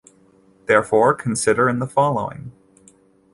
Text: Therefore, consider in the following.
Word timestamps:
Therefore, 0.65 1.13
consider 1.13 1.69
in 1.69 1.77
the 1.77 1.85
following. 1.85 2.53